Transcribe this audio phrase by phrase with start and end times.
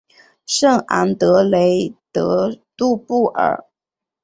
[0.47, 3.63] 圣昂德雷德杜布尔。